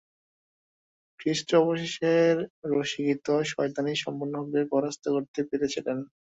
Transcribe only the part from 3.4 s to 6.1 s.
শয়তানি সম্পূর্ণভাবে পরাস্ত করতে পেরেছিলেন।